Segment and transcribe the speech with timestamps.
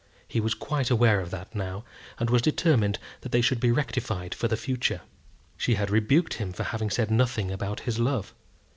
[0.27, 1.83] He was quite aware of that now,
[2.19, 5.01] and was determined that they should be rectified for the future.
[5.57, 8.33] She had rebuked him for having said nothing about his love.